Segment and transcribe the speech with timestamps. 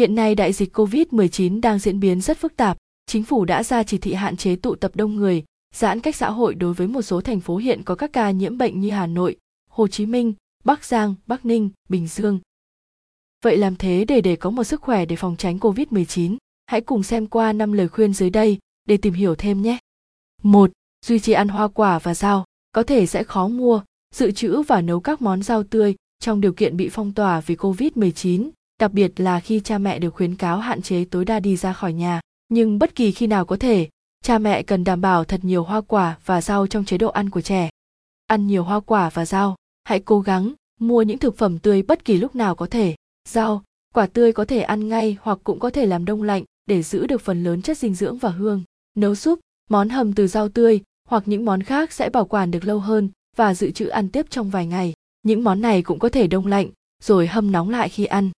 [0.00, 2.76] Hiện nay đại dịch COVID-19 đang diễn biến rất phức tạp,
[3.06, 6.30] chính phủ đã ra chỉ thị hạn chế tụ tập đông người, giãn cách xã
[6.30, 9.06] hội đối với một số thành phố hiện có các ca nhiễm bệnh như Hà
[9.06, 9.36] Nội,
[9.70, 10.32] Hồ Chí Minh,
[10.64, 12.38] Bắc Giang, Bắc Ninh, Bình Dương.
[13.44, 16.36] Vậy làm thế để để có một sức khỏe để phòng tránh COVID-19?
[16.66, 18.58] Hãy cùng xem qua 5 lời khuyên dưới đây
[18.88, 19.78] để tìm hiểu thêm nhé.
[20.42, 20.70] 1.
[21.06, 22.44] Duy trì ăn hoa quả và rau.
[22.72, 23.82] Có thể sẽ khó mua,
[24.14, 27.54] dự trữ và nấu các món rau tươi trong điều kiện bị phong tỏa vì
[27.54, 28.50] COVID-19,
[28.80, 31.72] đặc biệt là khi cha mẹ được khuyến cáo hạn chế tối đa đi ra
[31.72, 32.20] khỏi nhà.
[32.48, 33.88] Nhưng bất kỳ khi nào có thể,
[34.24, 37.30] cha mẹ cần đảm bảo thật nhiều hoa quả và rau trong chế độ ăn
[37.30, 37.70] của trẻ.
[38.26, 42.04] Ăn nhiều hoa quả và rau, hãy cố gắng mua những thực phẩm tươi bất
[42.04, 42.94] kỳ lúc nào có thể.
[43.28, 43.62] Rau,
[43.94, 47.06] quả tươi có thể ăn ngay hoặc cũng có thể làm đông lạnh để giữ
[47.06, 48.62] được phần lớn chất dinh dưỡng và hương.
[48.96, 49.40] Nấu súp,
[49.70, 53.08] món hầm từ rau tươi hoặc những món khác sẽ bảo quản được lâu hơn
[53.36, 54.94] và dự trữ ăn tiếp trong vài ngày.
[55.22, 56.68] Những món này cũng có thể đông lạnh
[57.02, 58.30] rồi hâm nóng lại khi ăn.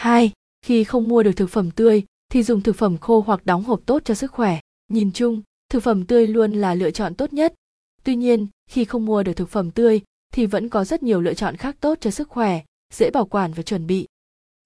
[0.00, 0.32] 2.
[0.62, 3.80] Khi không mua được thực phẩm tươi thì dùng thực phẩm khô hoặc đóng hộp
[3.86, 4.60] tốt cho sức khỏe.
[4.88, 7.54] Nhìn chung, thực phẩm tươi luôn là lựa chọn tốt nhất.
[8.04, 10.00] Tuy nhiên, khi không mua được thực phẩm tươi
[10.32, 12.60] thì vẫn có rất nhiều lựa chọn khác tốt cho sức khỏe,
[12.94, 14.06] dễ bảo quản và chuẩn bị.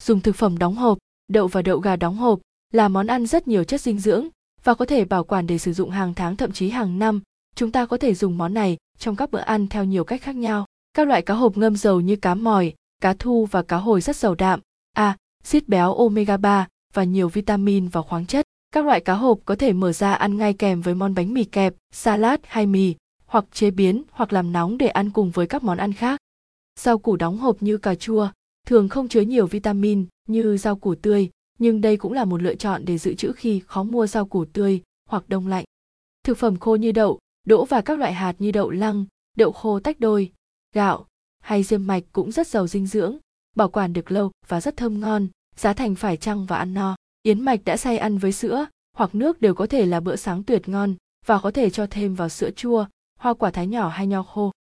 [0.03, 0.99] Dùng thực phẩm đóng hộp,
[1.33, 2.41] đậu và đậu gà đóng hộp
[2.73, 4.29] là món ăn rất nhiều chất dinh dưỡng
[4.65, 7.21] và có thể bảo quản để sử dụng hàng tháng thậm chí hàng năm.
[7.55, 10.37] Chúng ta có thể dùng món này trong các bữa ăn theo nhiều cách khác
[10.37, 10.65] nhau.
[10.93, 14.17] Các loại cá hộp ngâm dầu như cá mòi, cá thu và cá hồi rất
[14.17, 14.61] giàu đạm,
[15.45, 18.47] xiết béo omega 3 và nhiều vitamin và khoáng chất.
[18.71, 21.45] Các loại cá hộp có thể mở ra ăn ngay kèm với món bánh mì
[21.45, 22.95] kẹp, salad hay mì,
[23.27, 26.21] hoặc chế biến hoặc làm nóng để ăn cùng với các món ăn khác.
[26.81, 28.29] Rau củ đóng hộp như cà chua
[28.67, 32.55] thường không chứa nhiều vitamin như rau củ tươi, nhưng đây cũng là một lựa
[32.55, 35.65] chọn để dự trữ khi khó mua rau củ tươi hoặc đông lạnh.
[36.25, 39.05] Thực phẩm khô như đậu, đỗ và các loại hạt như đậu lăng,
[39.37, 40.33] đậu khô tách đôi,
[40.75, 41.07] gạo
[41.41, 43.19] hay diêm mạch cũng rất giàu dinh dưỡng,
[43.55, 46.97] bảo quản được lâu và rất thơm ngon, giá thành phải chăng và ăn no.
[47.23, 50.43] Yến mạch đã xay ăn với sữa hoặc nước đều có thể là bữa sáng
[50.43, 50.95] tuyệt ngon
[51.27, 52.87] và có thể cho thêm vào sữa chua,
[53.19, 54.53] hoa quả thái nhỏ hay nho khô.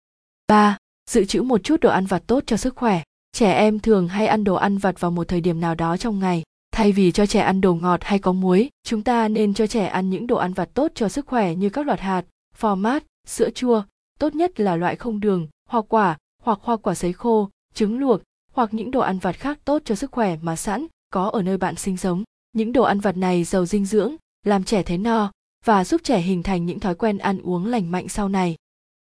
[0.49, 0.77] 3.
[1.11, 3.03] Dự trữ một chút đồ ăn vặt tốt cho sức khỏe.
[3.33, 6.19] Trẻ em thường hay ăn đồ ăn vặt vào một thời điểm nào đó trong
[6.19, 6.43] ngày.
[6.73, 9.87] Thay vì cho trẻ ăn đồ ngọt hay có muối, chúng ta nên cho trẻ
[9.87, 12.25] ăn những đồ ăn vặt tốt cho sức khỏe như các loạt hạt,
[12.55, 13.83] phò mát, sữa chua,
[14.19, 18.21] tốt nhất là loại không đường, hoa quả hoặc hoa quả sấy khô, trứng luộc
[18.53, 21.57] hoặc những đồ ăn vặt khác tốt cho sức khỏe mà sẵn có ở nơi
[21.57, 22.25] bạn sinh sống.
[22.53, 25.33] Những đồ ăn vặt này giàu dinh dưỡng, làm trẻ thấy no
[25.65, 28.57] và giúp trẻ hình thành những thói quen ăn uống lành mạnh sau này.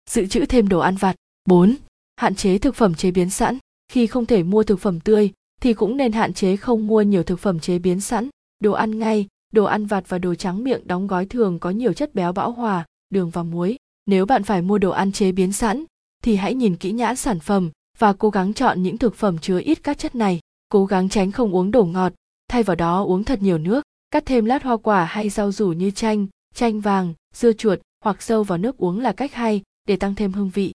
[0.09, 1.15] Dự trữ thêm đồ ăn vặt.
[1.45, 1.75] 4.
[2.15, 3.57] Hạn chế thực phẩm chế biến sẵn.
[3.87, 5.31] Khi không thể mua thực phẩm tươi
[5.61, 8.29] thì cũng nên hạn chế không mua nhiều thực phẩm chế biến sẵn.
[8.59, 11.93] Đồ ăn ngay, đồ ăn vặt và đồ trắng miệng đóng gói thường có nhiều
[11.93, 13.77] chất béo bão hòa, đường và muối.
[14.05, 15.83] Nếu bạn phải mua đồ ăn chế biến sẵn
[16.23, 19.59] thì hãy nhìn kỹ nhãn sản phẩm và cố gắng chọn những thực phẩm chứa
[19.59, 20.39] ít các chất này.
[20.69, 22.13] Cố gắng tránh không uống đồ ngọt,
[22.47, 25.67] thay vào đó uống thật nhiều nước, cắt thêm lát hoa quả hay rau rủ
[25.67, 29.95] như chanh, chanh vàng, dưa chuột hoặc sâu vào nước uống là cách hay để
[29.95, 30.73] tăng thêm hương vị.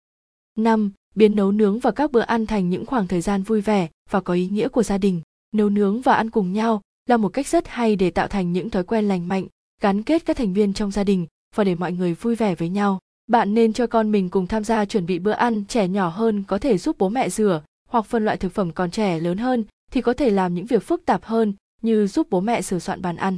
[0.55, 0.91] 5.
[1.15, 4.21] Biến nấu nướng và các bữa ăn thành những khoảng thời gian vui vẻ và
[4.21, 5.21] có ý nghĩa của gia đình.
[5.51, 8.69] Nấu nướng và ăn cùng nhau là một cách rất hay để tạo thành những
[8.69, 9.47] thói quen lành mạnh,
[9.81, 12.69] gắn kết các thành viên trong gia đình và để mọi người vui vẻ với
[12.69, 12.99] nhau.
[13.27, 16.43] Bạn nên cho con mình cùng tham gia chuẩn bị bữa ăn, trẻ nhỏ hơn
[16.47, 19.63] có thể giúp bố mẹ rửa hoặc phân loại thực phẩm còn trẻ lớn hơn
[19.91, 23.01] thì có thể làm những việc phức tạp hơn như giúp bố mẹ sửa soạn
[23.01, 23.37] bàn ăn.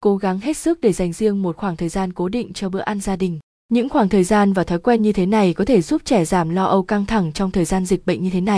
[0.00, 2.80] Cố gắng hết sức để dành riêng một khoảng thời gian cố định cho bữa
[2.80, 3.38] ăn gia đình.
[3.68, 6.50] Những khoảng thời gian và thói quen như thế này có thể giúp trẻ giảm
[6.50, 8.48] lo âu căng thẳng trong thời gian dịch bệnh như thế này.